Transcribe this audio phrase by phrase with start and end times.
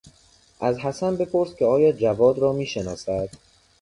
[0.59, 3.29] از حسن بپرس که آیا جواد را میشناسد.